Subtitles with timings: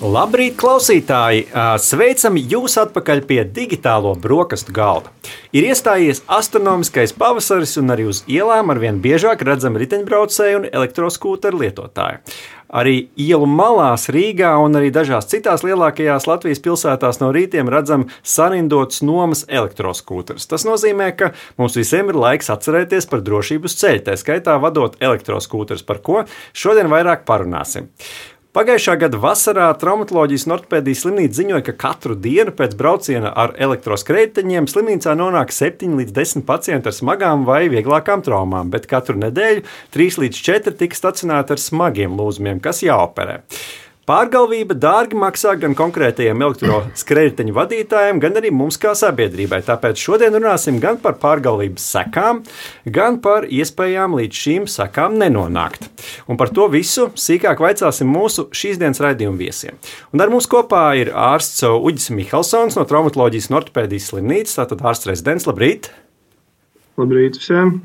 [0.00, 1.42] Labrīt, klausītāji!
[1.84, 5.10] Sveicam jūs atpakaļ pie digitālo brokastu galda.
[5.52, 12.22] Ir iestājies astronomiskais pavasaris, un arī uz ielām arvien biežāk redzam riteņbraucēju un elektroskūteru lietotāju.
[12.80, 19.04] Arī ielu malās Rīgā un arī dažās citās lielākajās Latvijas pilsētās no rītiem redzam sarindotus
[19.04, 20.48] nomas elektroskūterus.
[20.48, 24.96] Tas nozīmē, ka mums visiem ir laiks atcerēties par drošību uz ceļa, tā skaitā vadot
[24.96, 26.22] elektroskūterus, par ko
[26.56, 27.92] šodien vairāk parunāsim.
[28.50, 34.66] Pagājušā gada vasarā traumatoloģijas un ortopēdijas slimnīca ziņoja, ka katru dienu pēc brauciena ar elektroskrējējiņiem
[34.72, 39.62] slimnīcā nonāk 7 līdz 10 pacienti ar smagām vai vieglākām traumām, bet katru nedēļu
[39.94, 43.38] 3 līdz 4 tika stacionēti ar smagiem lūzumiem, kas jāoperē.
[44.10, 49.60] Pārgalvība dārgi maksā gan konkrētajiem elektroskrējēju vadītājiem, gan arī mums kā sabiedrībai.
[49.62, 52.40] Tāpēc šodien runāsim gan par pārgalvības sekām,
[52.90, 55.86] gan par iespējām līdz šīm sekām nenonākt.
[56.26, 59.78] Un par to visu sīkāk vaicāsim mūsu šīs dienas raidījuma viesiem.
[60.10, 65.06] Un ar mums kopā ir ārsts Uģis Mihelsons no traumatoloģijas un ortopēdijas slimnīcas, tātad ārsts
[65.12, 65.46] rezidents.
[65.46, 65.92] Labrīt!
[66.98, 67.76] Labrīt visiem!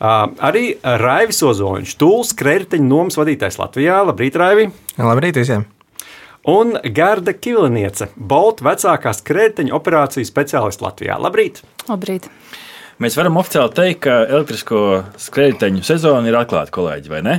[0.00, 3.98] Uh, arī Raivis Ozoliņš, Tūls krediteņu nomas vadītājs Latvijā.
[4.08, 4.70] Labrīt, Raivi!
[4.96, 5.66] Labrīt visiem!
[6.48, 11.18] Un Garda Kivliniece, Bolta vecākās krediteņu operāciju speciālists Latvijā.
[11.20, 11.60] Labrīt!
[11.90, 12.30] Labrīt!
[13.00, 14.80] Mēs varam oficiāli teikt, ka elektrisko
[15.20, 17.36] skrejteņu sezona ir atklāta, kolēģi, vai ne?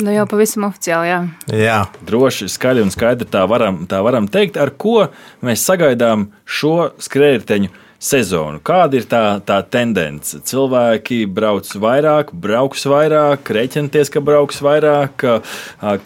[0.00, 1.18] Nu jau pavisam oficiāli, jā.
[1.56, 1.78] Jā,
[2.08, 5.06] droši, skaļi un skaidri tā varam, tā varam teikt, ar ko
[5.44, 8.58] mēs sagaidām šo skrejteņu sezonu.
[8.66, 10.40] Kāda ir tā, tā tendence?
[10.48, 15.26] Cilvēki brauc vairāk, brauks vairāk, rēķināties, ka brauks vairāk.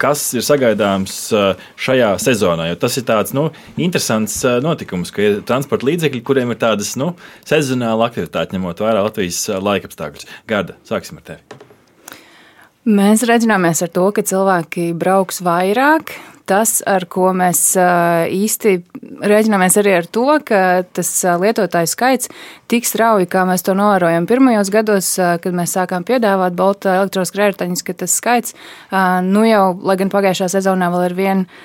[0.00, 1.16] Kas ir sagaidāms
[1.80, 2.70] šajā sezonā?
[2.70, 3.48] Jo tas ir tāds nu,
[3.80, 7.14] interesants notikums, ka ir transporta līdzekļi, kuriem ir tādas nu,
[7.48, 10.28] sezonāla aktivitāte, ņemot vērā Latvijas laikapstākļus.
[10.50, 11.64] Garda, sāksim ar tevi.
[12.86, 16.12] Mēs rēķināmies ar to, ka cilvēki brauks vairāk,
[16.46, 18.74] tas, ar ko mēs īsti
[19.26, 20.62] rēķināmies arī ar to, ka
[20.96, 21.10] tas
[21.42, 22.30] lietotāju skaits
[22.70, 24.26] tik strauji, kā mēs to novērojam.
[24.30, 28.56] Pirmajos gados, kad mēs sākām piedāvāt Balta elektroskrējējiņus, ka tas skaits,
[29.26, 31.64] nu jau, lai gan pagājušā sezonā vēl ir viena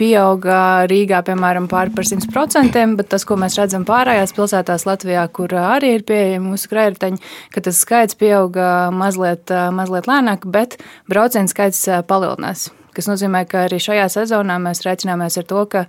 [0.00, 0.58] pieauga
[0.88, 5.94] Rīgā, piemēram, pāri par 100%, bet tas, ko mēs redzam pārējās pilsētās Latvijā, kur arī
[5.98, 7.20] ir pieejami mūsu krējēji,
[7.52, 13.80] ka tas skaits pieauga mazliet, mazliet lēnāk, bet braucienu skaits palielinās kas nozīmē, ka arī
[13.82, 15.86] šajā sezonā mēs rēķināmies ar to, ka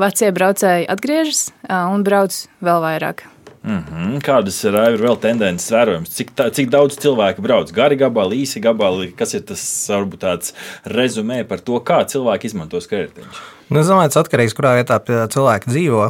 [0.00, 3.26] vecie braucēji atgriežas un brauc vēl vairāk.
[3.66, 4.20] Mm -hmm.
[4.22, 6.10] Kādas ir vēl tendences vērojams?
[6.14, 7.72] Cik, tā, cik daudz cilvēku brauc?
[7.72, 10.52] Gari gabali, īsi gabali, kas ir tas varbūt tāds
[10.84, 13.56] rezumē par to, kā cilvēki izmanto skrējējiņus?
[13.68, 16.02] Nu, es domāju, tas atkarīgs no kurā vietā cilvēki dzīvo.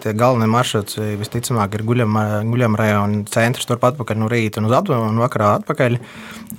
[0.00, 5.10] Tie galvenie maršruti visticamāk ir guļam rajona centrs, turpat atpakaļ no rīta un uz apgabalu
[5.10, 5.98] un vakarā atpakaļ.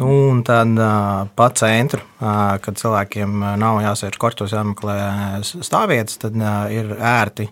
[0.06, 0.78] Un tad
[1.36, 6.38] pa centru, kad cilvēkiem nav jāsēž kortos, jāmeklē stāvvietas, tad
[6.70, 7.50] ir ērti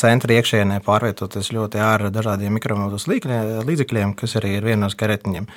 [0.00, 5.48] centra iekšienē pārvietoties ļoti ar dažādiem mikromobilos līdzekļiem, kas arī ir viena no skaretiņiem.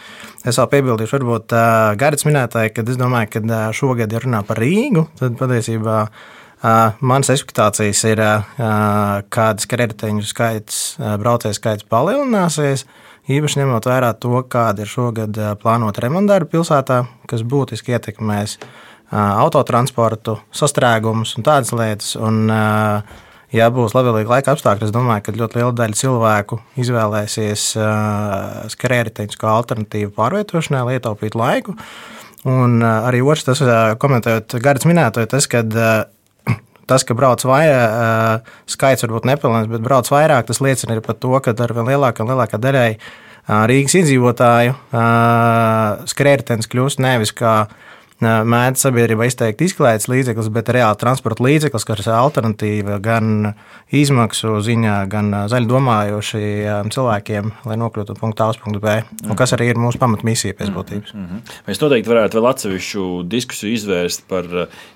[0.44, 1.56] Es vēl piebildīšu, varbūt
[2.00, 6.24] Gārits minētāji, kad es domāju, ka šogad, ja runā par Rīgu, tad patiesībā uh,
[7.00, 12.88] manas ekspektācijas ir, uh, kādas krediteņu skaits, uh, braucēju skaits palielināsies.
[13.32, 18.58] Īpaši ņemot vērā to, kāda ir šogad plānota remontdarba pilsētā, kas būtiski ietekmēs
[19.14, 22.18] autotransportu, sastrēgumus un tādas lietas.
[22.20, 23.22] Un, uh,
[23.54, 29.38] ja būs labvēlīgi laika apstākļi, es domāju, ka ļoti liela daļa cilvēku izvēlēsies uh, skrējēju
[29.40, 31.78] kā alternatīvu pārvietošanai, lai ietaupītu laiku.
[32.50, 35.94] Un uh, arī otrs, tas uh, komentējot Gārdas minēto, tas, ka uh,
[36.90, 41.56] tas, ka brauc vairāk, skaits varbūt nepilnīgs, bet brauc vairāk, tas liecina par to, ka
[41.56, 42.90] ar vien lielākā un lielākā daļai
[43.44, 44.76] Rīgas iedzīvotāju
[46.08, 47.56] skrējējs kļūst nevis kā
[48.22, 53.54] mēdz sabiedrībā izteikt izklaides līdzeklis, bet reāli transporta līdzeklis, kas ir alternatīva gan
[53.94, 58.96] izmaksu ziņā, gan zaļi domājošiem cilvēkiem, lai nokļūtu no punkta A uz punktu B,
[59.28, 61.14] un kas arī ir mūsu pamatmisija pēc būtības.
[61.14, 61.54] Mm -hmm.
[61.68, 64.46] Mēs noteikti varētu vēl atsevišķu diskusiju izvērst par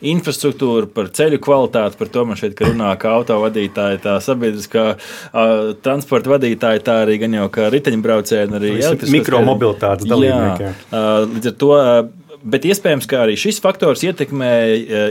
[0.01, 6.29] infrastruktūru, par ceļu kvalitāti, par to man šeit runā kā autovadītāji, tā sabiedriskā uh, transporta
[6.29, 8.71] vadītāji, tā arī gan jau kā riteņbraucēji, arī
[9.11, 10.63] mikromobilitātes dalībnieki.
[10.63, 11.73] Jā, uh, līdz ar to
[12.47, 14.51] Bet iespējams, ka arī šis faktors ietekmē,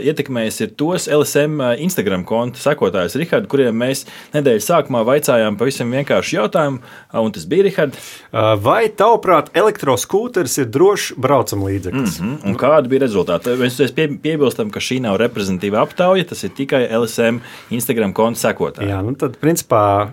[0.08, 6.80] ietekmēs tos LSM Instagram konta sekotājus, Rihards, kuriem mēs nedēļas sākumā vaicājām pavisam vienkāršu jautājumu,
[7.20, 7.98] un tas bija Rihards.
[8.64, 12.20] Vai tavuprāt, elektroskūters ir drošs braucam līdzeklis?
[12.20, 12.46] Mm -hmm.
[12.48, 13.56] Un kādi bija rezultāti?
[13.60, 18.88] Mēs pie, piebilstam, ka šī nav reprezentatīva aptauja, tas ir tikai LSM Instagram konta sekotāji.
[18.88, 20.08] Jā, nu tad principā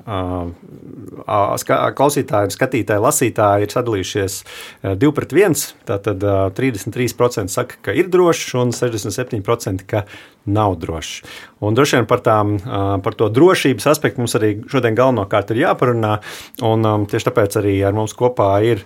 [1.95, 4.43] klausītāji, skatītāji, lasītāji ir sadalījušies
[4.83, 5.73] 2 pret 1.
[5.85, 6.19] Tātad
[6.53, 7.12] 33%
[7.49, 10.05] saka, ka ir drošs, un 67% ka
[10.45, 11.23] nav drošs.
[11.63, 12.57] Un droši vien par, tām,
[13.03, 16.17] par to drošības aspektu mums arī šodien galvenokārt ir jāparunā.
[16.63, 18.83] Un tieši tāpēc arī ar mums kopā ir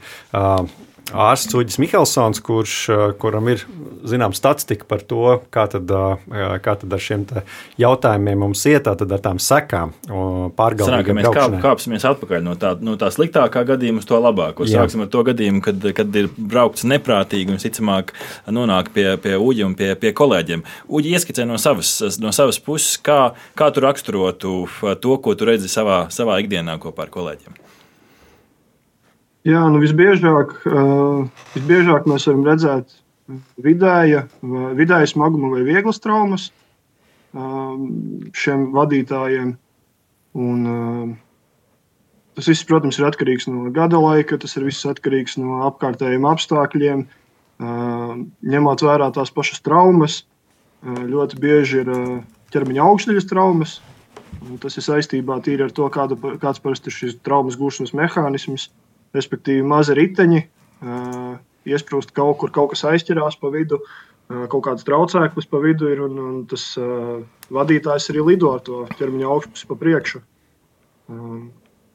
[1.14, 2.76] ārsts Uģis Mihelsons, kurš,
[3.22, 3.62] kuram ir
[4.08, 5.92] zināms statistika par to, kā tad,
[6.64, 7.26] kā tad ar šiem
[7.80, 9.94] jautājumiem mums iet, tad ar tām sekām.
[10.08, 14.68] Sanāk, mēs kāp, kāpsimies atpakaļ no tā, no tā sliktākā gadījuma uz to labāko.
[14.70, 18.14] Sāksim ar to gadījumu, kad, kad ir braukts neprātīgi un, visticamāk,
[18.52, 20.66] nonāk pie, pie Uģa un pie, pie kolēģiem.
[20.92, 21.94] Uģi ieskicē no savas,
[22.24, 24.58] no savas puses, kā, kā tu raksturotu
[25.02, 27.64] to, ko tu redzi savā, savā ikdienā kopā ar kolēģiem.
[29.48, 30.58] Jā, nu visbiežāk,
[31.54, 32.98] visbiežāk mēs varam redzēt
[33.64, 34.26] vidēja,
[34.76, 36.50] vidēja smaguma vai vieglas traumas
[37.32, 39.54] šiem vadītājiem.
[40.38, 40.66] Un,
[42.36, 47.06] tas viss, protams, ir atkarīgs no gada laika, tas ir viss atkarīgs no apkārtējiem apstākļiem.
[48.54, 50.18] Ņemot vērā tās pašas traumas,
[50.84, 51.94] ļoti bieži ir
[52.52, 53.78] ķermeņa augšdaļas traumas.
[54.60, 58.68] Tas ir saistībā ar to, kāda, kāds parasti ir šis traumas gūšanas mehānisms.
[58.68, 58.87] Uh,
[59.18, 60.44] respektīvi mazi riteņi,
[61.68, 63.82] iesprūst kaut kur, kaut kas aizķerās pa vidu,
[64.28, 66.70] kaut kāds traucēklis pa vidu ir, un, un tas
[67.54, 70.22] vadītājs arī lido ar to ķermeņa augšpusi pa priekšu.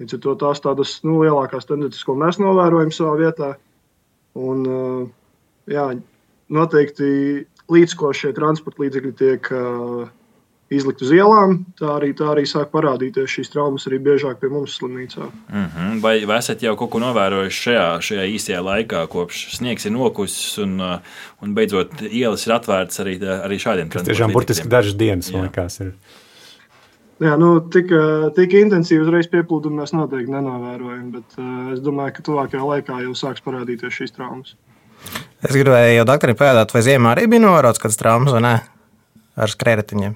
[0.03, 3.53] Līdz ar to tās tādas nu, lielākās tendences, ko mēs novērojam savā vietā.
[4.41, 4.65] Un,
[5.69, 5.87] jā,
[6.53, 7.09] noteikti
[7.73, 10.09] līdz ko šie transporta līdzekļi tiek uh,
[10.77, 14.79] izlikt uz ielām, tā arī, tā arī sāk parādīties šīs traumas arī biežāk pie mums
[14.79, 15.29] slimnīcā.
[15.53, 16.01] Mm -hmm.
[16.03, 20.59] Vai, vai esat jau kaut ko novērojuši šajā, šajā īsajā laikā, kopš sniegs ir nokusis
[20.59, 20.99] un, uh,
[21.43, 24.15] un beidzot ielas ir atvērtas arī, arī šādiem transporta līdzekļiem?
[24.15, 25.93] Tiešām burtiski dažas dienas, man liekas, ir.
[27.23, 27.87] Jā, nu, tik,
[28.35, 33.15] tik intensīvi uzreiz pieplūdumu mēs noteikti nenovērojam, bet uh, es domāju, ka tuvākajā laikā jau
[33.15, 34.57] sāks parādīties šīs traumas.
[35.43, 38.53] Es gribēju jau doktoram pajautāt, vai ziemā arī bija novērots kādas traumas vai nē
[39.37, 40.15] ar skrējējiņiem?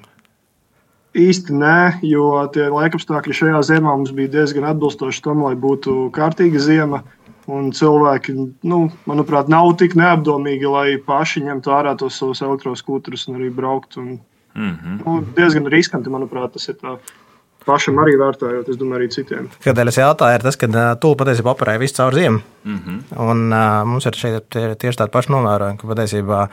[1.16, 6.60] Īsti nē, jo tie laikapstākļi šajā ziemā mums bija diezgan atbilstoši tam, lai būtu kārtīga
[6.60, 7.02] ziema.
[7.46, 8.32] Un cilvēki,
[8.66, 14.02] nu, manuprāt, nav tik neapdomīgi, lai paši ņemtu ārā tos savus elektroskūterus un arī brauktu.
[14.02, 14.08] Un,
[14.54, 14.96] mm -hmm.
[15.04, 16.96] nu, diezgan riskanti, manuprāt, tas ir tā
[17.66, 19.48] pašam arī vērtējot, es domāju, arī citiem.
[19.64, 20.66] Kādēļ es jautāju, ir tas, ka
[21.02, 22.40] tūlīt patiesībā operēja visu caur ziemu.
[22.64, 22.98] Mm -hmm.
[23.30, 26.48] Un uh, mums ir šeit tieši tāda paša novērojuma, ka patiesībā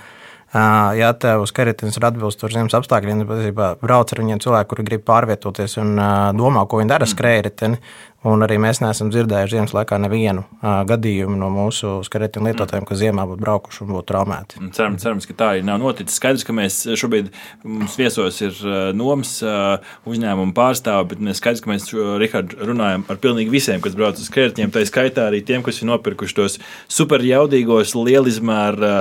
[0.53, 4.85] Ja tev uz karietes ir atbilstoši ziemas apstākļiem, tad patiesībā brauc ar viņiem cilvēki, kuri
[4.85, 5.95] grib pārvietoties un
[6.37, 7.79] domā, ko viņi dara skrējēji.
[8.23, 13.01] Un arī mēs neesam dzirdējuši ziemas laikā nevienu uh, gadījumu no mūsu skaitļiem lietotājiem, kas
[13.01, 14.61] ziemā būtu braukuši un būtu traumēti.
[14.77, 16.15] Cerams, cerams, ka tā arī nav noticis.
[16.21, 17.33] Skaidrs, ka mēs šobrīd
[17.67, 18.61] mums viesos ir
[18.95, 21.89] nomas uzņēmumu pārstāvi, bet mēs skaidrs, ka mēs
[22.21, 24.71] Richard, runājam ar pilnīgi visiem, kas brauc uz skaitļiem.
[24.71, 26.57] Tā skaitā arī tiem, kas ir nopirkuši tos
[26.95, 28.93] superjaudīgos, lielizmēra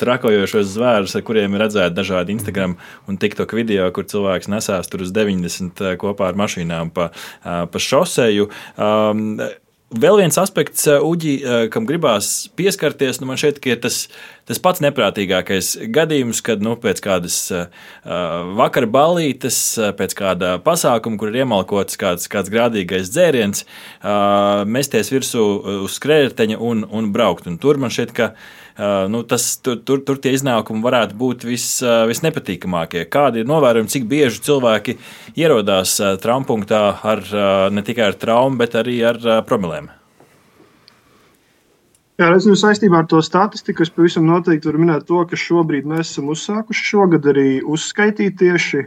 [0.00, 2.78] trakojošos zvērus, ar kuriem ir redzēti dažādi Instagram
[3.10, 7.10] un TikTok video, kur cilvēks nesās tur uz 90 kopā ar mašīnām pa,
[7.44, 8.48] pa šoseju.
[8.76, 9.36] Um,
[9.94, 14.08] Vēl viens aspekts, uh, Uģi, uh, kam gribās pieskarties, nu man šeit ir tas,
[14.48, 17.68] tas pats neprātīgākais gadījums, kad nu, pēc kādas uh,
[18.58, 19.60] vakara balītes,
[19.94, 25.46] pēc kāda pasākuma, kur ir iemalkots kāds, kāds grādīgais dzēriens, uh, mesties virsū
[25.84, 27.46] uz skrējēju un, un braukt.
[27.46, 28.63] Un tur man šķiet, ka Uh,
[29.08, 33.04] nu, tas, tur, tur, tur tie iznākumi varētu būt vis, uh, visnepatīkamākie.
[33.10, 34.96] Kādi ir novērojumi, cik bieži cilvēki
[35.38, 37.26] ierodās uh, traumunktā ar
[37.70, 39.92] ne tikai ar traumu, bet arī ar problēmām?
[42.14, 46.12] Jā, redzam, saistībā ar to statistiku es pavisam noteikti varu minēt to, ka šobrīd mēs
[46.12, 48.84] esam uzsākuši šogad arī uzskaitīt tieši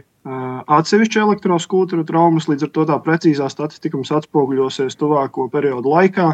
[0.78, 2.48] atsevišķu elektroskūteru traumas.
[2.48, 6.30] Līdz ar to tā precīzā statistika mums atspoguļosies tuvāko periodu laikā.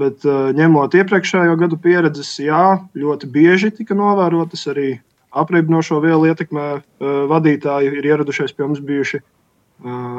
[0.00, 0.24] Bet
[0.56, 4.94] ņemot iepriekšējo gadu pieredzes, jā, ļoti bieži tika novērotas arī
[5.36, 6.68] apreibinošo vielu ietekmē
[7.28, 9.20] vadītāji ir ieradušies pie mums bijuši.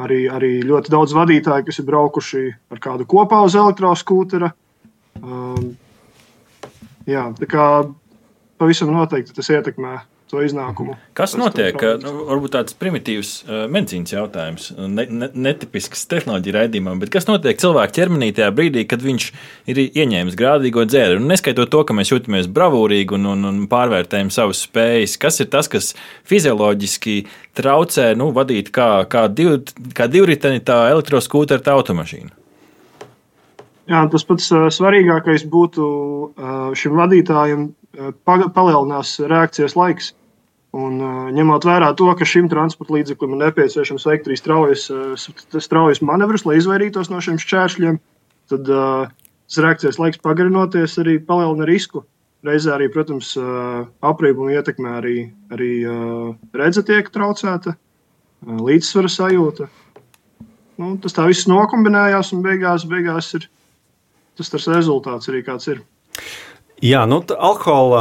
[0.02, 2.44] Arī, arī ļoti daudz vadītāju, kas ir braukuši
[2.74, 4.52] ar kādu kopā uz elektroskūtera.
[7.10, 7.66] Jā, tā kā
[8.62, 9.96] pavisam noteikti tas ietekmē
[10.32, 10.96] to iznākumu.
[11.16, 11.76] Kas notiek?
[12.00, 17.60] Nu, varbūt tāds primitīvs uh, medicīnas jautājums, ne, ne, netipisks tehnoloģija raidījumam, bet kas notiek
[17.60, 19.28] cilvēka ķermenī tajā brīdī, kad viņš
[19.72, 21.20] ir ieņēmis grādīgo dzēru?
[21.20, 25.50] Un neskaitot to, ka mēs jūtamies bravūrīgi un, un, un pārvērtējam savas spējas, kas ir
[25.52, 25.92] tas, kas
[26.28, 27.18] fizioloģiski
[27.58, 29.58] traucē nu, vadīt kā, kā, div,
[29.92, 32.32] kā divriteni, tā elektroskūta ar tā automašīnu?
[33.92, 37.70] Jā, tas pats uh, svarīgākais būtu uh, šim vadītājam
[38.24, 40.12] palielinās reakcijas laiks.
[40.72, 40.94] Un,
[41.36, 44.86] ņemot vērā to, ka šim transporta līdzeklim ir nepieciešams veikt arī straujas,
[45.60, 47.98] straujas manevrus, lai izvairītos no šiem šķēršļiem,
[48.48, 49.10] tad uh,
[49.60, 52.06] reakcijas laiks pagarinoties arī palielina risku.
[52.42, 55.16] Reizē arī, protams, uh, aprīkuma ietekmē arī,
[55.52, 57.76] arī uh, redze tiek traucēta,
[58.42, 59.68] līdzsvara sajūta.
[60.80, 63.46] Nu, tas tā viss nokombinējās un beigās, beigās ir
[64.38, 65.82] tas tas rezultāts arī kāds ir.
[66.82, 68.00] Jā, nu, alkohola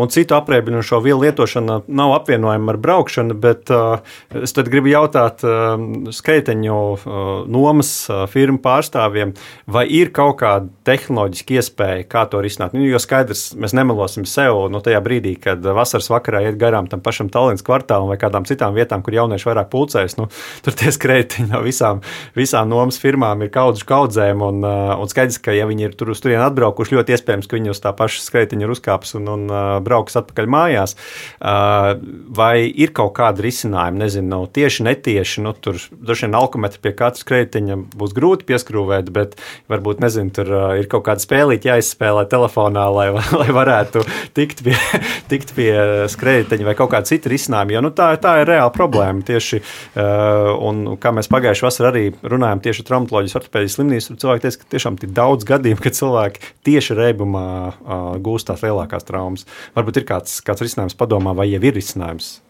[0.00, 3.98] un citu apreibinošo vielu lietošana nav apvienojama ar braukšanu, bet uh,
[4.32, 5.74] es gribu jautāt uh,
[6.08, 7.90] skaiteņu uh, nomas
[8.32, 9.34] firmu pārstāvjiem,
[9.68, 12.72] vai ir kaut kāda tehnoloģiska iespēja, kā to risināt.
[12.72, 17.04] Nu, jo skaidrs, mēs nemelosim sev no tajā brīdī, kad vasaras vakarā iet garām tam
[17.04, 20.16] pašam Tallinas kvartālam vai kādām citām vietām, kur jaunieši vairāk pulcēs.
[20.16, 20.30] Nu,
[20.64, 22.00] tur tie skaiteņi no visām,
[22.32, 26.24] visām nomas firmām ir kaudžu kaudzēm, un, un skaidrs, ka ja viņi ir tur uz
[26.24, 29.76] turieni atbraukuši, ļoti iespējams, ka viņi uz tā paša skreitiņa ir uzkāpis un, un uh,
[29.84, 30.96] brauks atpakaļ mājās.
[31.40, 31.96] Uh,
[32.32, 37.22] vai ir kaut kāda risinājuma, nezinu, tieši netieši, nu, tur droši vien alkometri pie katra
[37.22, 39.36] skreitiņa būs grūti pieskrūvēt, bet
[39.72, 43.08] varbūt, nezinu, tur uh, ir kaut kāda spēlīte jāizspēlē telefonā, lai,
[43.40, 44.04] lai varētu
[44.36, 44.76] tikt pie,
[45.32, 45.70] tikt pie
[46.12, 50.52] skreitiņa vai kaut kāda cita risinājuma, jo nu, tā, tā ir reāla problēma tieši, uh,
[50.62, 54.98] un kā mēs pagājuši vasar arī runājam tieši traumatoloģijas ortopēdijas slimnīcas, cilvēki teica, ka tiešām
[55.00, 59.46] tik daudz gadījumu, kad cilvēki tieši reibumā uh, gūst tās lielākās traumas.
[59.76, 62.40] Varbūt ir kāds, kāds risinājums padomā, vai jau ir risinājums.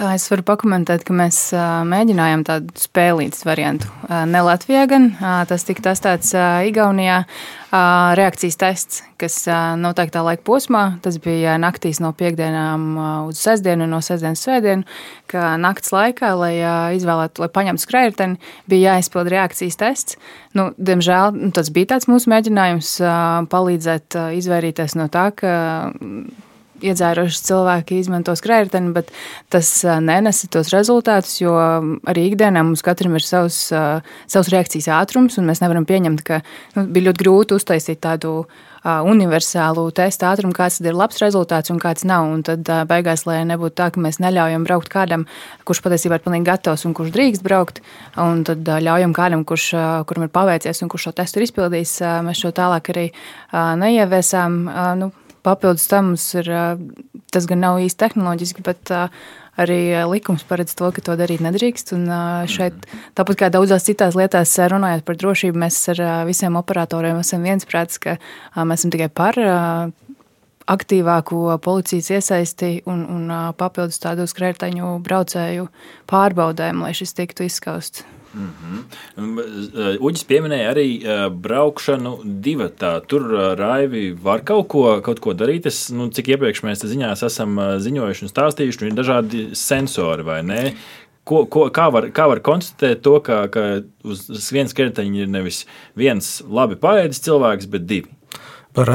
[0.00, 3.90] Es varu pakomentēt, ka mēs mēģinājām tādu spēlītas variantu.
[4.08, 5.10] Ne Latvijā, gan
[5.50, 6.32] tas tika testēts
[6.70, 7.18] Igaunijā.
[8.16, 9.36] Reakcijas tests, kas
[9.76, 12.88] noteiktā laika posmā, tas bija naktīs no piekdienām
[13.28, 14.88] uz sestdienu un no sestdienas svētdienu,
[15.30, 16.54] ka naktas laikā, lai
[16.96, 18.34] izvēlētu, lai paņemtu skrējēju,
[18.72, 20.20] bija jāizpild reakcijas tests.
[20.56, 22.96] Nu, diemžēl nu, tas bija tāds mūsu mēģinājums
[23.52, 25.58] palīdzēt izvairīties no tā, ka
[26.82, 29.12] iedzēruši cilvēki izmanto skrējēju, bet
[29.52, 31.54] tas nenesa tos rezultātus, jo
[32.08, 33.68] arī ikdienā mums katram ir savs,
[34.30, 36.42] savs reakcijas ātrums, un mēs nevaram pieņemt, ka
[36.76, 38.42] nu, bija ļoti grūti uztaisīt tādu
[38.80, 42.24] universālu testu ātrumu, kāds ir labs rezultāts un kāds nav.
[42.32, 45.26] Un tad beigās, lai nebūtu tā, ka mēs neļaujam braukt kādam,
[45.68, 47.82] kurš patiesībā ir pilnīgi gatavs un kurš drīkst braukt,
[48.16, 49.70] un tad ļaujam kādam, kurš,
[50.08, 53.06] kuram ir paveicies un kurš šo testu ir izpildījis, mēs šo tālāk arī
[53.52, 54.62] neieviesām.
[55.00, 55.12] Nu,
[55.46, 56.50] Papildus tam mums ir,
[57.32, 58.92] tas gan nav īsti tehnoloģiski, bet
[59.60, 61.94] arī likums paredz to, ka to darīt nedrīkst.
[61.96, 62.06] Un
[62.50, 62.76] šeit,
[63.18, 68.16] tāpat kā daudzās citās lietās, runājot par drošību, mēs ar visiem operatoriem esam viensprātis, ka
[68.60, 69.40] mēs esam tikai par
[70.70, 75.68] aktīvāku policijas iesaisti un, un papildus tādu skrējēju braucēju
[76.10, 78.06] pārbaudēm, lai šis tiktu izskausts.
[78.34, 79.98] Mm -hmm.
[80.00, 80.86] Uģis pieminēja arī
[81.34, 82.68] braukšanu divu.
[83.06, 83.22] Tur
[83.58, 85.66] raivi var kaut ko, kaut ko darīt.
[85.66, 90.42] Es, nu, cik iepriekš mēs ziņās esam ziņojuši un stāstījuši, nu, ir dažādi sensori vai
[90.42, 90.74] ne.
[91.24, 95.66] Ko, ko, kā, var, kā var konstatēt to, ka, ka uz vienas kriteņa ir nevis
[95.96, 98.19] viens labi paēdis cilvēks, bet divi?
[98.76, 98.90] Par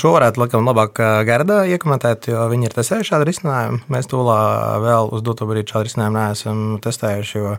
[0.00, 0.96] šo varētu laikam labāk
[1.28, 3.82] Gerda iekomentēt, jo viņi ir testējuši šādu risinājumu.
[3.92, 4.40] Mēs tūlā
[4.80, 7.56] vēl uz doto brīdi šādu risinājumu neesam testējuši, jo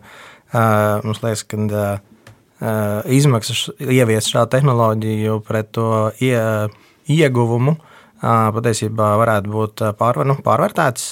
[0.52, 1.58] Mums liekas, ka
[3.10, 5.86] izmaksas ieviest šādu tehnoloģiju pret to
[6.20, 6.36] ie,
[7.10, 7.78] ieguvumu
[8.22, 11.06] patiesībā varētu būt pārvar, nu, pārvērtēts,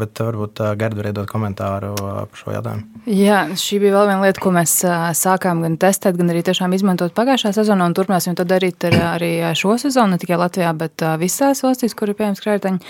[0.00, 3.04] bet varbūt Gerda var iedot komentāru par šo jautājumu.
[3.14, 4.74] Jā, šī bija vēl viena lieta, ko mēs
[5.18, 9.78] sākām gan testēt, gan arī tiešām izmantot pagājušā sezonā, un turpināsim to darīt arī šo
[9.80, 12.82] sezonu, ne tikai Latvijā, bet visās valstīs, kur ir pieejams krājēji.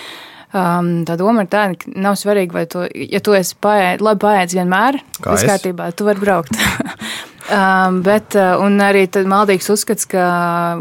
[0.49, 4.23] Um, tā doma ir tāda, ka nav svarīgi, vai tu, ja tu esi paēd, labi
[4.23, 4.97] paēdis vienmēr,
[5.27, 6.57] viss kārtībā, tu vari braukt.
[7.53, 10.25] um, bet, un arī maldīgs uzskats, ka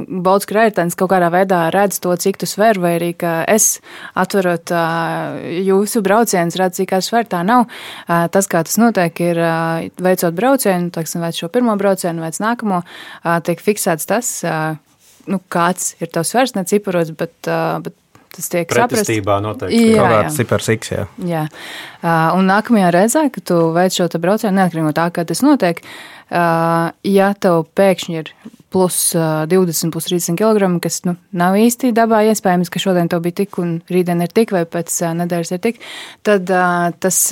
[0.07, 3.79] Balts krājotājs kaut kādā veidā redz to, cik tu sver, vai arī, ka es
[4.17, 7.67] atverot uh, jūsu braucienus, redzu, cik es sveru, tā nav.
[8.07, 12.41] Uh, tas, kā tas notiek, ir uh, veicot braucienu, teiksim, veic šo pirmo braucienu, veic
[12.43, 14.75] nākamo, uh, tiek fiksēts tas, uh,
[15.27, 17.95] nu, kāds ir tavs svars, ne ciparos, bet, uh, bet
[18.37, 19.09] tas tiek saprasts.
[19.43, 19.79] noteikti.
[19.91, 20.09] Jā, jā.
[20.13, 21.07] kāds cipars X, jā.
[21.27, 21.45] jā.
[22.37, 25.81] Un nākamajā reizē, kad tu veic šo braucienu, neatkarīgi no tā, kā tas notiek,
[26.31, 28.33] ja tev pēkšņi ir
[28.73, 33.41] plus 20, plus 30 kg, kas nu, nav īsti dabā iespējams, ka šodien to bija
[33.43, 35.81] tik un rītdien ir tik, vai pēc nedēļas ir tik,
[36.27, 36.51] tad
[37.01, 37.23] tas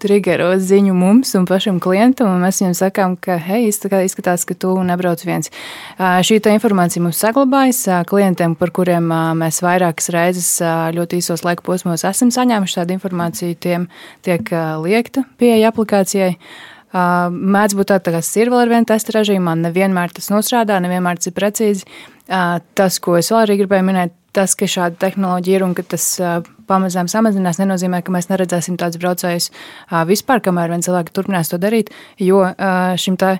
[0.00, 4.72] triggerot ziņu mums un pašam klientam, un mēs viņam sakām, ka, hei, izskatās, ka tu
[4.86, 5.52] nebrauc viens.
[5.98, 9.08] Šī informācija mums saglabājas klientiem, par kuriem
[9.40, 10.50] mēs vairākas reizes
[10.96, 13.88] ļoti īsos laika posmos esam saņēmuši tādu informāciju, tiem
[14.26, 14.52] tiek
[14.84, 16.36] liekta pieeja aplikācijai.
[16.90, 21.20] Mēdz būt tā, ka tas ir vēl ar vienu testa režīmā, nevienmēr tas nostrādā, nevienmēr
[21.20, 21.86] tas ir precīzi.
[22.26, 26.04] Tas, ko es vēl arī gribēju minēt, tas, ka šāda tehnoloģija ir un ka tas
[26.70, 29.50] pamazām samazinās, nenozīmē, ka mēs neredzēsim tādus braucējus
[30.10, 32.44] vispār, kamēr vien cilvēki turpinās to darīt, jo
[33.00, 33.38] šim tā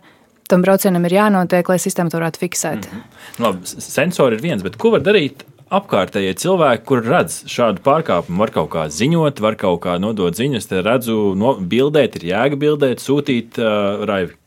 [0.50, 2.90] tam braucienam ir jānotiek, lai sistēma to varētu fiksēt.
[2.90, 3.44] Mm -hmm.
[3.44, 8.50] Labi, sensori ir viens, bet ko var darīt apkārtējie cilvēki, kur redz šādu pārkāpumu, var
[8.50, 13.02] kaut kā ziņot, var kaut kā nodot ziņas, te redzu, no, bildēt, ir jēga bildēt,
[13.04, 14.39] sūtīt uh, raivi.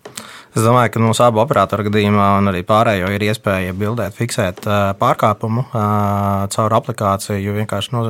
[0.53, 4.67] Es domāju, ka mūsu abu operatoru gadījumā, un arī pārējo, ir iespēja bildēt, fiksēt
[4.99, 8.03] pārkāpumu caur aplikāciju, vienkārši no,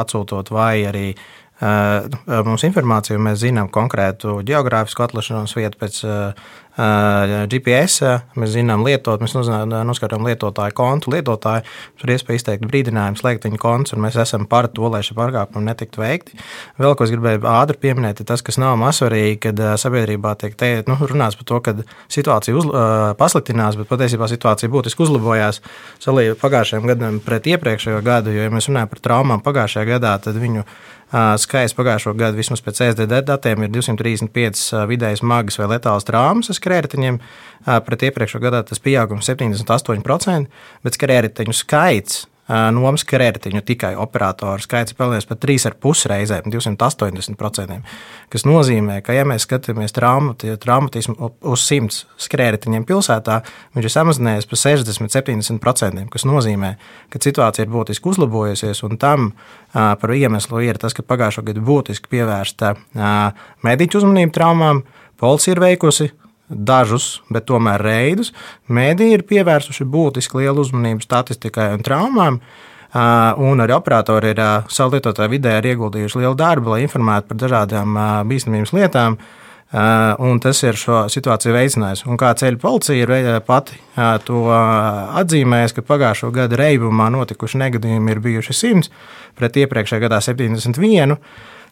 [0.00, 1.10] atsūtot vai arī
[1.60, 6.02] mums informāciju, mēs zinām konkrētu geogrāfisku atlašanās vietu pēc
[7.50, 8.00] GPS,
[8.38, 11.64] mēs zinām lietot, mēs noskatām lietotāju kontu, lietotāju,
[12.00, 15.66] tur iespēja izteikt brīdinājumu, slēgt viņa konts, un mēs esam par to, lai šie pārkāpumi
[15.66, 16.38] netiktu veikti.
[16.80, 20.70] Vēl ko es gribēju ātri pieminēt, ir tas, kas nav mazsvarīgi, kad sabiedrībā tiek te,
[20.88, 21.74] nu, runāts par to, ka
[22.08, 22.70] situācija uz,
[23.20, 25.60] pasliktinās, bet patiesībā situācija būtiski uzlabojās
[26.00, 30.38] salīdzinot pagājušajam gadam pret iepriekšējo gadu, jo, ja mēs runājam par traumām pagājušajā gadā, tad
[30.40, 30.64] viņu
[31.10, 36.58] Skaits pagājušo gadu vismaz pēc SDD datiem ir 235 vidēji smagas vai letālas traumas ar
[36.60, 37.18] skrējējiņiem.
[37.86, 40.46] Pret iepriekšējo gadu tas pieaugums 78%,
[40.86, 42.22] bet skrējējiņu skaits
[42.74, 47.78] nomas kreditiņu tikai operatoru skaits palielinājies par 3,5 reizēm, 280%.
[48.32, 53.40] Kas nozīmē, ka, ja mēs skatāmies traumatismu uz 100 skrējējiņiem pilsētā,
[53.76, 56.06] viņš ir samazinājies par 60-70%.
[56.14, 56.74] Tas nozīmē,
[57.12, 59.32] ka situācija ir būtiski uzlabojusies, un tam
[59.72, 62.74] par iemeslu ir tas, ka pagājušā gada būtiski pievērsta
[63.66, 64.82] mediķu uzmanību traumām.
[65.20, 66.06] Policija ir veikusi
[66.50, 68.32] dažus, bet tomēr reidus.
[68.68, 72.40] Mēdī ir pievērsuši būtiski lielu uzmanību statistikai un traumām.
[72.90, 77.94] Un arī operatori ir savu lietotāju vidē ieguldījuši lielu darbu, lai informētu par dažādām
[78.26, 79.20] bīstamības lietām.
[79.70, 82.02] Un tas ir šo situāciju veicinājis.
[82.10, 83.78] Un kā ceļu policija ir pati
[84.26, 88.90] to atzīmējusi, ka pagājušo gadu reibumā notikuši negadījumi ir bijuši 100,
[89.38, 91.14] pret iepriekšējā gadā 71.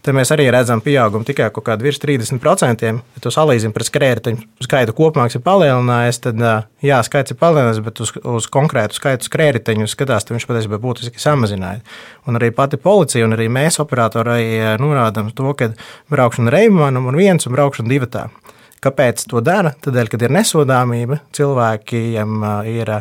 [0.03, 2.85] Te mēs arī redzam pieaugumu tikai kaut kādā virs 30%.
[2.87, 6.45] Ja tu salīdzini pret skrējēju skaitu kopumā, ir palielinājies, tad
[6.85, 11.23] jā, skaits ir palielinājies, bet uz, uz konkrētu skaitu skrējēju skatās, tad viņš patiesībā būtiski
[11.23, 11.83] samazināja.
[12.31, 15.73] Un arī pati policija un arī mēs operatori norādām to, ka
[16.15, 18.29] braukšana reibumā numur viens un braukšana divatā.
[18.85, 19.75] Kāpēc to dara?
[19.83, 22.93] Tādēļ, kad ir nesodāmība, cilvēkiem ir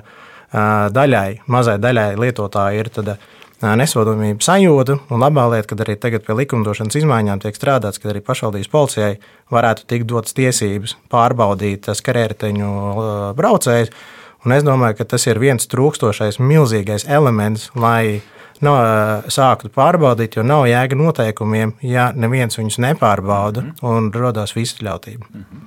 [0.98, 3.17] daļai, mazai daļai lietotāji ir tāda
[3.62, 5.00] nesodāmību sajūtu.
[5.10, 9.17] Un labā lieta, ka arī tagad pie likumdošanas izmaiņām tiek strādāts, ka arī pašvaldības policijai
[9.54, 12.72] varētu tikt dotas tiesības pārbaudīt skrējēju
[13.38, 13.93] braucējus.
[14.46, 18.22] Un es domāju, ka tas ir viens trūkstošais, milzīgais elements, lai
[18.63, 18.76] no,
[19.34, 23.89] sāktu pārbaudīt, jo nav jēga noteikumiem, ja neviens viņus nepārbauda mm -hmm.
[23.89, 25.26] un radās visļautība.
[25.34, 25.62] Mm -hmm.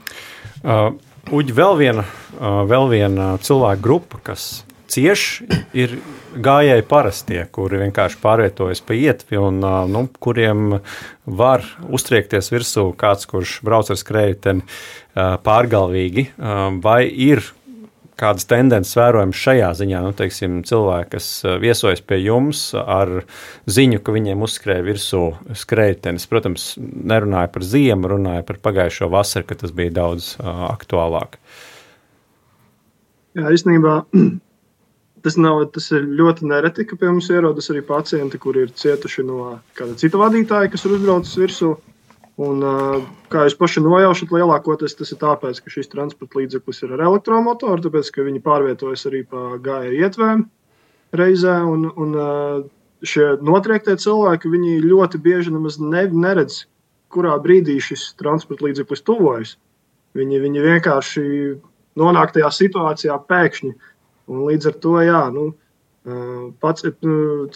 [0.65, 0.93] uh,
[1.31, 2.05] Uģi, vēl viena,
[2.39, 5.47] uh, vēl viena cilvēku grupa, kas cieši
[5.79, 5.95] ir
[6.41, 10.81] gājēji parastie, kuri vienkārši pārvietojas pa ietvi un nu, kuriem
[11.31, 14.61] var uztriekties virsū kāds, kurš brauc ar skrējēju
[15.47, 16.29] pārgalvīgi,
[16.83, 17.43] vai ir
[18.21, 20.03] kādas tendences vērojams šajā ziņā.
[20.05, 21.29] Nu, teiksim, cilvēki, kas
[21.63, 23.23] viesojas pie jums ar
[23.71, 25.23] ziņu, ka viņiem uzskrēja virsū
[25.63, 26.29] skrējtenis.
[26.31, 31.41] Protams, nerunāja par ziemu, runāja par pagājušo vasaru, kad tas bija daudz uh, aktuālāk.
[33.39, 34.01] Jā, īstenībā
[35.21, 39.25] Tas, nav, tas ir ļoti nereti, ka pie mums ierodas arī pacienti, kuri ir cietuši
[39.29, 41.75] no kāda cita vadītāja, kas ir uzbraucis virsū.
[42.41, 42.63] Un,
[43.29, 47.85] kā jūs paši nojaušat, lielākoties tas ir tāpēc, ka šis transporta līdzeklis ir ar elektromotoru,
[47.85, 50.47] tāpēc ka viņi pārvietojas arī pa gāja ietvēm
[51.21, 51.59] reizē.
[51.69, 52.17] Un, un
[53.05, 54.55] šie notriektie cilvēki
[54.87, 56.65] ļoti bieži nemaz ne, neredz,
[57.13, 59.57] kurā brīdī šis transporta līdzeklis tuvojas.
[60.17, 61.25] Viņi, viņi vienkārši
[62.01, 63.75] nonāk tajā situācijā pēkšņi.
[64.31, 65.51] Un līdz ar to jā, nu,
[66.63, 66.87] pats,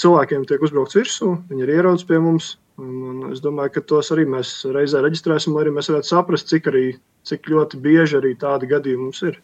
[0.01, 2.55] cilvēkiem tiek uzbraukts virsū, viņi ir ierodas pie mums.
[2.83, 6.49] Un, un es domāju, ka tos arī mēs reizē reģistrēsim, lai arī mēs varētu saprast,
[6.51, 6.89] cik, arī,
[7.23, 9.39] cik ļoti bieži arī tādi gadījumi mums ir.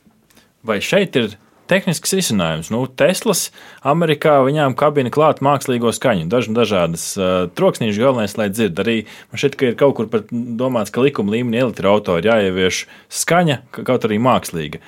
[0.66, 1.36] Vai šeit ir
[1.70, 2.72] tehnisks risinājums.
[2.74, 3.46] Nu, Teslas
[3.86, 8.82] Amerikā viņām kabina klāt mākslīgo skaņu, dažu, dažādas uh, troksnīšas galvenais, lai dzird.
[8.82, 8.96] Arī
[9.30, 12.82] man šķiet, ka ir kaut kur domāts, ka likuma līmenī elektroautorā ir jāievieš
[13.22, 14.82] skaņa, kaut arī mākslīga.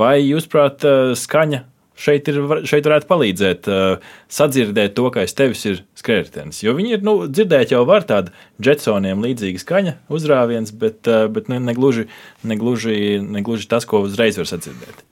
[0.00, 0.86] Vai jūs, prāt,
[1.18, 1.66] skaņa
[2.02, 6.62] šeit, ir, šeit varētu palīdzēt uh, sadzirdēt to, ka aiz tevis ir skrējējs.
[6.64, 11.52] Jo viņi ir, nu, dzirdēt jau var tādu Jetsoniem līdzīgu skaņa uzrāviens, bet, uh, bet
[11.52, 12.08] ne, negluži,
[12.46, 15.06] negluži, negluži tas, ko uzreiz var sadzirdēt.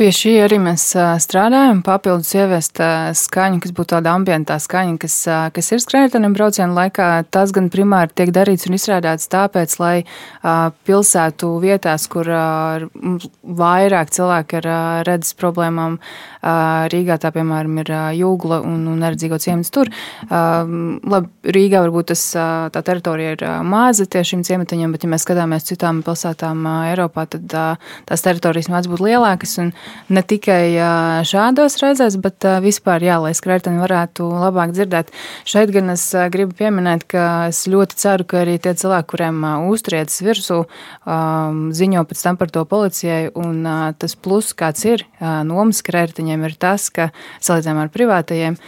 [0.00, 0.80] Pie šī arī mēs
[1.20, 1.82] strādājam.
[1.84, 2.78] Papildus ieviest
[3.20, 5.16] skaņu, kas būtu tāda ambientā skaņa, kas,
[5.52, 7.08] kas ir skrējēju braucienu laikā.
[7.28, 10.06] Tas gan primāri tiek darīts un izstrādāts tāpēc, lai
[10.88, 12.30] pilsētu vietās, kur
[13.60, 14.70] vairāk cilvēki ar
[15.04, 16.00] redzes problēmām,
[16.94, 19.92] Rīgā tā piemēram ir jūgla un, un neredzīgo ciemats tur.
[20.32, 22.24] Labi, Rīgā varbūt tas,
[22.72, 27.52] tā teritorija ir maza tieši šim ciematiņam, bet ja mēs skatāmies citām pilsētām Eiropā, tad
[28.08, 29.58] tās teritorijas mēdz būt lielākas.
[29.60, 29.74] Un,
[30.10, 35.12] ne tikai šādos reizēs, bet vispār, jā, lai skrējēji varētu labāk dzirdēt.
[35.48, 40.24] Šeit gan es gribu pieminēt, ka es ļoti ceru, ka arī tie cilvēki, kuriem uztriecis
[40.26, 40.60] virsū,
[41.80, 43.64] ziņo pēc tam par to policijai, un
[44.00, 48.60] tas plus, kāds ir nomas skrējējiem, ir tas, ka salīdzinājumā ar privātajiem,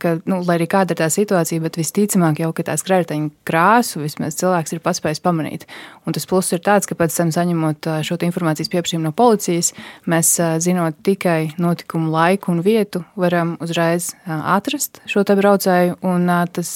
[0.00, 4.00] ka, nu, lai arī kāda ir tā situācija, bet visticamāk jau, ka tās krediteņu krāsu
[4.00, 5.66] vismaz cilvēks ir paspējis pamanīt.
[6.06, 9.72] Un tas pluss ir tāds, ka pēc tam saņemot šo informācijas pieprasījumu no policijas,
[10.08, 10.32] mēs
[10.64, 16.00] zinot tikai notikumu laiku un vietu, varam uzreiz atrast šo te braucēju.
[16.06, 16.72] Un tas,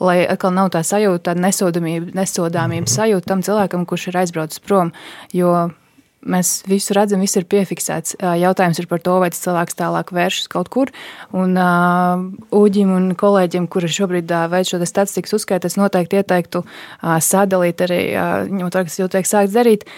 [0.00, 4.94] lai atkal nav tā sajūta, tāda nesodāmība, nesodāmības sajūta tam cilvēkam, kurš ir aizbraucis prom.
[5.34, 5.72] Jo
[6.22, 8.14] Mēs visu redzam, viss ir piefiksēts.
[8.38, 10.92] Jautājums ir par to, vai tas cilvēks tālāk vēršas kaut kur.
[11.34, 12.22] Un uh,
[12.54, 17.82] Uģim un kolēģiem, kuri šobrīd uh, veic šo statistikas uzskaitu, es noteikti ieteiktu uh, sadalīt
[17.82, 18.02] arī,
[18.52, 19.88] ņemot vērā, kas jau tiek sākts darīt,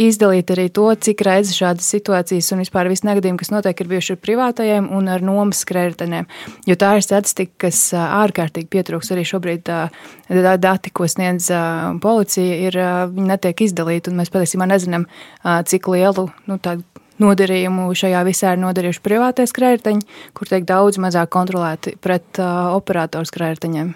[0.00, 4.16] izdalīt arī to, cik reizes šādas situācijas un vispār visi negadījumi, kas notiek, ir bijuši
[4.16, 6.26] ar privātajiem un ar nomas skrējējiem.
[6.68, 9.70] Jo tā ir statistika, kas ārkārtīgi pietrūks arī šobrīd.
[10.64, 11.50] Dati, ko sniedz
[12.02, 12.80] policija, ir,
[13.14, 15.06] netiek izdalīti, un mēs patiesībā nezinām,
[15.44, 16.58] cik lielu nu,
[17.22, 20.00] nodarījumu šajā visā ir nodarījuši privātie skrējēji,
[20.34, 23.94] kur tiek daudz mazāk kontrolēti pret operatoru skrējējiem.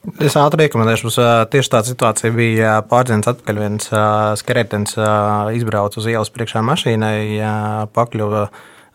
[0.00, 1.18] Es ātri rekomendēšu, mums
[1.52, 3.58] tieši tāda situācija bija pārdienas atpakaļ.
[3.60, 3.90] Viens
[4.40, 4.94] skrējējs
[5.58, 7.18] izbrauca uz ielas priekšā mašīnai,
[7.92, 8.46] pakļuva.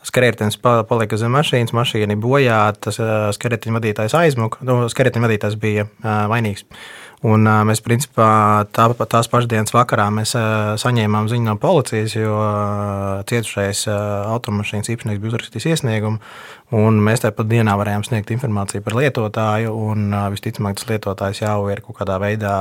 [0.05, 2.97] Skrējējs palika zem mašīnas, mašīna bojā, tas
[3.37, 4.61] skrējēja vadītājs aizmuka.
[4.65, 5.87] Nu, skrējēja vadītājs bija
[6.29, 6.65] vainīgs.
[7.23, 10.35] Un mēs, principā, tā, tās pašas dienas vakarā mēs
[10.81, 12.35] saņēmām ziņu no policijas, jo
[13.29, 16.19] cietušais automašīnas īpašnieks bija uzrakstījis iesniegumu.
[17.05, 19.73] Mēs tāpat dienā varējām sniegt informāciju par lietotāju.
[19.73, 22.55] Un, visticamāk, tas lietotājs jau ir kaut kādā veidā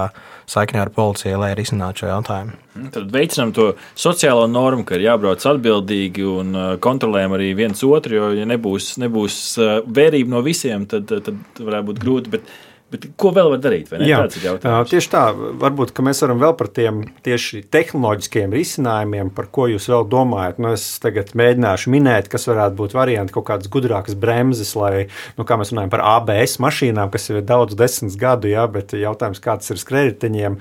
[0.51, 2.59] saiknē ar policiju, lai risinātu šo jautājumu.
[2.75, 8.21] Mm, tad veicinām to sociālo normu, ka ir jābrauc atbildīgi un kontrolējam arī viens otru.
[8.21, 9.41] Jo, ja nebūs, nebūs
[9.89, 12.37] vērība no visiem, tad, tad varētu būt grūti.
[12.37, 12.55] Bet
[12.95, 13.91] Bet ko vēl var darīt?
[14.07, 15.25] Jā, tieši tā.
[15.35, 20.61] Varbūt mēs varam vēl par tiem tieši tehnoloģiskiem risinājumiem, par ko jūs vēl domājat.
[20.63, 25.47] Nu, es tagad mēģināšu minēt, kas varētu būt varianti, kaut kādas gudrākas bremzes, lai, nu,
[25.49, 29.43] kā mēs runājam par ABS mašīnām, kas jau ir daudz desmit gadu, jā, bet jautājums,
[29.43, 30.61] kāds ir skrējējiņiem,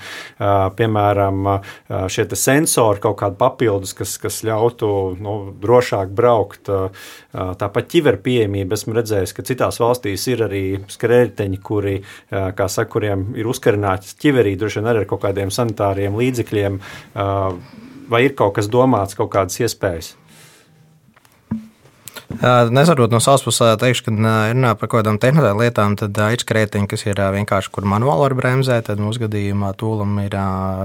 [0.79, 1.49] piemēram,
[2.09, 4.89] šie sensori kaut kādi papildus, kas, kas ļautu
[5.21, 6.71] nu, drošāk braukt.
[7.33, 8.77] Tāpat ķiveru pieejamība.
[8.77, 11.95] Esmu redzējis, ka citās valstīs ir arī skrējēji, kuri
[12.31, 16.81] saka, kuriem ir uzkarināts ķiverī, droši vien arī ar kaut kādiem sanitāriem līdzekļiem,
[18.09, 20.15] vai ir kaut kas domāts, kaut kādas iespējas?
[22.73, 27.05] Nezarot no savas puses, teikšu, ka runā par kaut kādām tehniskām lietām, tad aizskrētiņi, kas
[27.05, 30.37] ir vienkārši, kur manuāli var bremzēt, tad mūsu gadījumā tūlam ir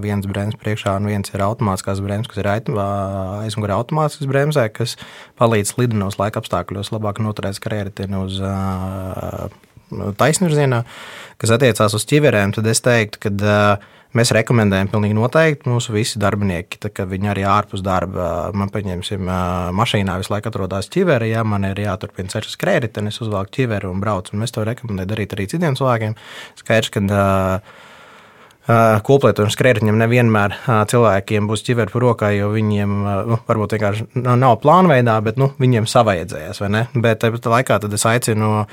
[0.04, 4.98] viens bremzes priekšā un viens ir automātiskās bremzes, kas ir aizmugurē automātiskas bremzē, kas
[5.40, 8.42] palīdz slidenos laika apstākļos labāk noturēt skrētienu uz
[10.18, 10.82] taisnvirzienā,
[11.40, 16.20] kas attiecās uz ķiverēm, tad es teiktu, ka uh, mēs rekomendējam pilnīgi noteikti mūsu visi
[16.22, 19.28] darbinieki, viņi arī ārpus darba, man pieņemsim,
[19.76, 23.90] mašīnā visu laiku atrodas ķiveri, ja man ir jāturpina ceļš uz krēritu, es uzvelku ķiveri
[23.90, 26.16] un braucu, un mēs to rekomendējam darīt arī citiem cilvēkiem.
[26.62, 27.76] Skaidrs, ka uh,
[28.68, 30.52] Koplietošanas kredītiem nevienmēr
[30.90, 32.90] cilvēkiem būs ķiveri par rokā, jo viņiem
[33.30, 36.60] nu, varbūt vienkārši nav plānveidā, bet nu, viņiem savaidzējās.
[36.92, 38.66] Bet tāpat laikā es aicinu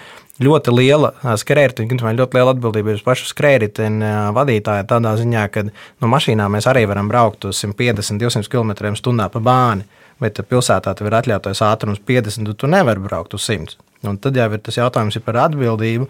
[0.43, 1.87] ļoti liela skrējēja,
[2.19, 4.89] ļoti liela atbildība uz pašu skrējēju vadītāju.
[4.91, 9.87] Tādā ziņā, ka no mašīnām mēs arī varam braukt uz 150, 200 km/h pa bāni.
[10.19, 13.79] Bet pilsētā tev ir atļautais ātrums 50, tu nevari braukt uz 100.
[14.11, 16.09] Un tad jau ir tas jautājums ir par atbildību.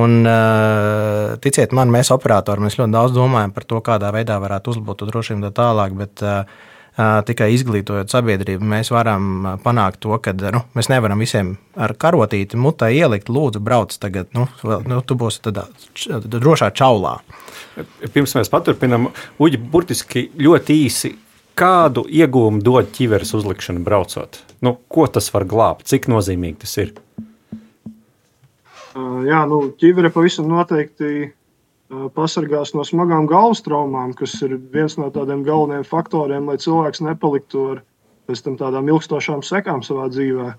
[0.00, 4.74] Un, uh, ticiet man, mēs operatori mēs ļoti daudz domājam par to, kādā veidā varētu
[4.74, 5.98] uzlabot to drošību tā tālāk.
[5.98, 11.96] Bet, uh, tikai izglītojot sabiedrību, mēs varam panākt to, ka nu, mēs nevaram visiem ar
[11.98, 15.66] karotīti mutē ielikt, lūdzu, brauc tagad, nu, nu tu būsi tādā
[16.22, 17.18] drošā čaulā.
[18.14, 19.10] Pirms mēs paturpinām,
[19.42, 21.14] Uģi, burtiski ļoti īsi
[21.58, 24.38] kādu iegūmu dod ķiveres uzlikšana braucot?
[24.62, 25.88] Nu, ko tas var glābt?
[25.90, 26.94] Cik nozīmīgi tas ir?
[28.94, 31.32] Jā, nu, ķivere pavisam noteikti
[32.14, 37.64] pasargās no smagām galvas traumām, kas ir viens no tādiem galvenajiem faktoriem, lai cilvēks nepaliktu
[37.74, 37.82] ar
[38.30, 40.54] tādām ilgstošām sekām savā dzīvēm.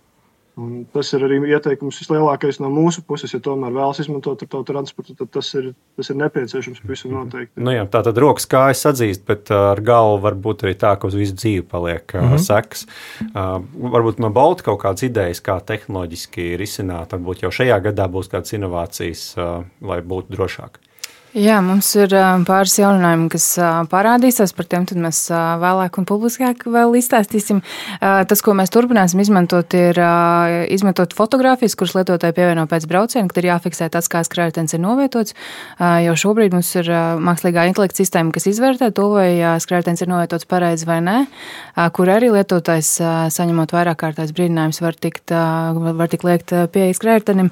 [0.56, 3.34] Un tas ir arī ieteikums vislielākais no mūsu puses.
[3.36, 7.60] Ja tomēr vēlas izmantot to transportu, tad tas ir, tas ir nepieciešams pavisam noteikti.
[7.60, 10.94] Nu jā, tā tad rokas kājas atzīst, bet uh, ar galvu var būt arī tā,
[10.96, 12.46] ka uz visu dzīvi paliek mm -hmm.
[12.48, 12.88] seks.
[13.34, 13.60] Uh,
[13.98, 17.12] varbūt no Balta kaut kādas idejas, kā tehnoloģiski risināt.
[17.12, 19.36] Varbūt jau šajā gadā būs kādas inovācijas,
[19.82, 20.85] lai būtu drošāk.
[21.36, 22.14] Jā, mums ir
[22.48, 23.46] pāris jauninājumi, kas
[23.92, 24.54] parādīsies.
[24.56, 25.18] Par tiem mēs
[25.60, 27.58] vēlāk un publiskāk vēl izstāstīsim.
[28.00, 30.00] Tas, ko mēs turpināsim izmantot, ir
[30.72, 35.36] izmantot fotogrāfijas, kuras lietotāji pievieno pēc brauciena, kad ir jāfiksē tas, kā skrējējums ir novietots.
[36.06, 36.88] Jo šobrīd mums ir
[37.28, 41.18] mākslīgā intelekta sistēma, kas izvērtē to, vai skrējējums ir novietots pareizi vai nē,
[42.00, 42.94] kur arī lietotājs
[43.36, 47.52] saņemot vairāk kārtās brīdinājumus var tikt, var tikt liekt pieeja skrējējiem.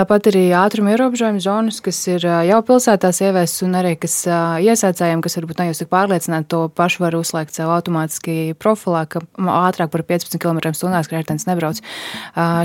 [0.00, 4.14] Tāpat arī ātruma ierobežojuma zonas, kas ir jau pilsētās ieviests un arī kas
[4.62, 9.90] iesācējiem, kas varbūt nejūtas tik pārliecināti, to pašu var uzslēgt sev automātiski profilā, ka ātrāk
[9.90, 11.80] par 15 km/h skrējējs nebrauc.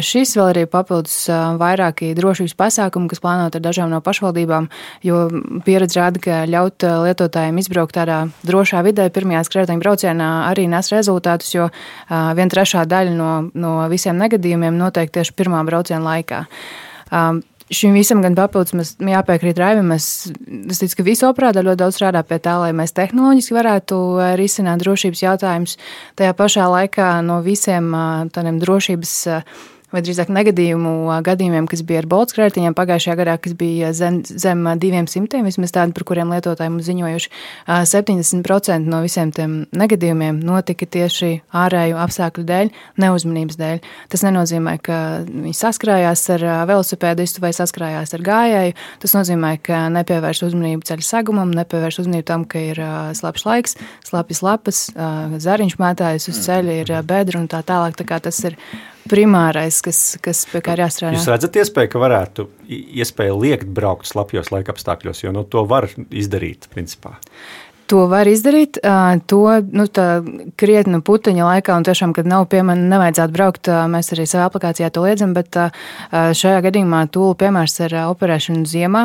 [0.05, 1.17] Šis vēl arī papildus
[1.61, 4.69] vairāki drošības pasākumi, kas plānoti ar dažām no pašvaldībām,
[5.05, 5.23] jo
[5.65, 11.55] pieredze rāda, ka ļaut lietotājiem izbraukt tādā drošā vidē pirmajā skrējēju braucienā arī nes rezultātus,
[11.55, 11.71] jo
[12.09, 16.45] viena trešā daļa no, no visiem negadījumiem notiek tieši pirmā brauciena laikā.
[17.13, 19.89] Um, Šim visam gan papildus mēs jāpiekrīt Raivim.
[19.95, 20.27] Es,
[20.69, 24.25] es ticu, ka visi operātori ļoti daudz strādā pie tā, lai mēs tehnoloģiski varētu uh,
[24.37, 25.77] risināt drošības jautājumus.
[26.19, 29.55] Tajā pašā laikā no visiem uh, tādiem drošības uh,
[29.95, 30.91] vai drīzāk negadījumu
[31.25, 35.95] gadījumiem, kas bija ar bolts krētiņiem pagājušajā gadā, kas bija zem, zem 200, vismaz tādi,
[35.95, 37.31] par kuriem lietotāji mums ziņojuši.
[37.67, 43.83] 70% no visiem tiem negadījumiem notika tieši ārēju apstākļu dēļ, neuzmanības dēļ.
[44.11, 48.75] Tas nenozīmē, ka viņi saskrājās ar velosipēdistu vai saskrājās ar gājēju.
[49.03, 52.81] Tas nozīmē, ka nepievērš uzmanību ceļa segumam, nepievērš uzmanību tam, ka ir
[53.15, 53.79] slapjš laiks,
[54.09, 54.81] slapjas lapas,
[55.47, 57.95] zariņš mētājas uz ceļa, ir bedra un tā tālāk.
[57.95, 58.59] Tā tas ir
[59.11, 61.17] primārais, kas, kas pie kā jāstrādā.
[61.17, 62.47] Jūs redzat, iespēju, ka varētu
[63.01, 67.15] iespēju liekt braukt slapjos laika apstākļos, jo nu, to var izdarīt principā.
[67.85, 68.79] To var izdarīt.
[69.29, 69.85] To nu,
[70.57, 75.03] krietni puteņa laikā, un tiešām, kad nav piemēram, nevajadzētu braukt, mēs arī savā aplikācijā to
[75.05, 75.53] liedzam, bet
[76.09, 79.03] šajā gadījumā tūlu piemērs ir operēšana ziemā,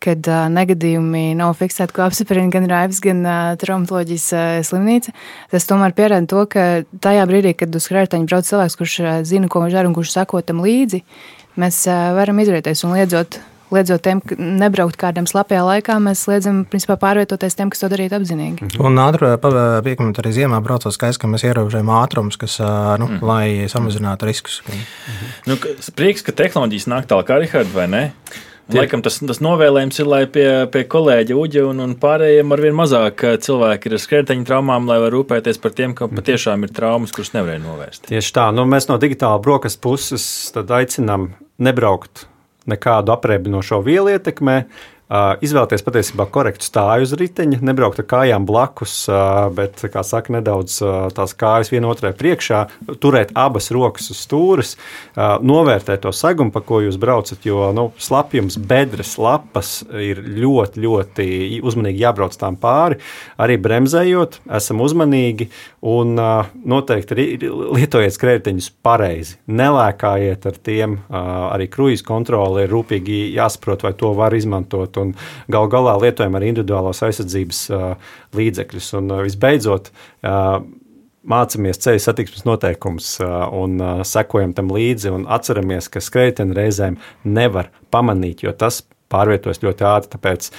[0.00, 3.26] kad negadījumi nav fiksēti, ko apstiprina gan Raivs, gan
[3.60, 4.30] traumatoloģijas
[4.70, 5.12] slimnīca.
[5.50, 6.70] Tas tomēr pierāda to, ka
[7.02, 10.46] tajā brīdī, kad uz krētaņa brauc cilvēks, kurš zina, ko viņš dara un kurš sako
[10.46, 11.02] tam līdzi,
[11.58, 11.82] mēs
[12.16, 13.42] varam izrieties un liedzot.
[13.70, 18.66] Liedzot tiem, nebraukt kādam slapjā laikā, mēs liedzam, principā, pārvietoties tiem, kas to darītu apzinīgi.
[18.66, 18.82] Mhm.
[18.82, 19.30] Un ātri
[19.86, 22.58] piekļūt arī ziemā braucot skaisti, ka mēs ierobežojam ātrumus, kas,
[23.00, 23.24] nu, mm.
[23.26, 24.60] lai samazinātu riskus.
[24.66, 24.84] Mm.
[25.52, 25.58] Nu,
[25.94, 28.04] prieks, ka tehnoloģijas nāk tālāk, Rihards, vai ne?
[28.70, 32.76] Laikam tas, tas novēlējums ir, lai pie, pie kolēģa Uģa un, un pārējiem ar vien
[32.78, 37.14] mazāk cilvēki ir ar skrēteņu traumām, lai var rūpēties par tiem, ka patiešām ir traumas,
[37.14, 38.06] kuras nevarēja novērst.
[38.10, 42.28] Tieši tā, nu, mēs no digitāla brokastu puses aicinām nebraukt
[42.68, 44.56] nekādu apreibinošo vielu ietekmē,
[45.10, 48.92] Izvēlēties patiesībā korektu stāju uz riteņa, nebraukt ar kājām blakus,
[49.56, 50.76] bet, kā saka, nedaudz
[51.16, 52.60] tās kājas vienotrai priekšā,
[53.02, 54.76] turēt abas rokas uz stūres,
[55.18, 61.26] novērtēt to segumu, pa ko jūs braucat, jo nu, slapjums, bedres, lapas ir ļoti, ļoti
[61.66, 63.00] uzmanīgi jābrauc tām pāri,
[63.34, 65.48] arī bremzējot, esam uzmanīgi
[65.90, 67.18] un noteikti
[67.50, 69.40] lietojiet skrējējiņus pareizi.
[69.50, 75.14] Nelēkājiet ar tiem, arī kruīzes kontrole ir rūpīgi jāsaprot, vai to var izmantot un
[75.52, 77.62] gal galā lietojam arī individuālos aizsardzības
[78.36, 78.92] līdzekļus.
[79.00, 79.90] Un visbeidzot,
[81.30, 83.76] mācāmies ceļu satiksmes noteikumus un
[84.08, 90.12] sekojam tam līdzi un atceramies, ka skrejteni reizēm nevar pamanīt, jo tas pārvietojas ļoti ātri.
[90.14, 90.50] Tāpēc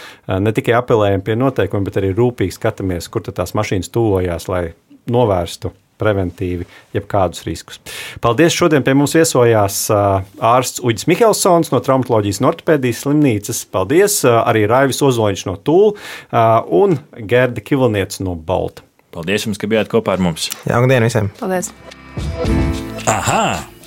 [0.43, 4.65] ne tikai apelējam pie noteikumiem, bet arī rūpīgi skatāmies, kur tās mašīnas tuvojās, lai
[5.11, 7.79] novērstu preventīvi jebkādus riskus.
[8.23, 8.55] Paldies!
[8.57, 13.63] Šodien pie mums viesojās ārsts Uģis Mihelsons no Traumatoloģijas un ortopēdijas slimnīcas.
[13.71, 14.21] Paldies!
[14.25, 16.97] Arī Raivis Ozoliņš no Tūla un
[17.29, 18.85] Gerda Kivilniec no Balta.
[19.11, 20.49] Paldies jums, ka bijāt kopā ar mums!
[20.63, 21.31] Jauka diena visiem!
[21.39, 21.73] Paldies!
[23.11, 23.43] Aha!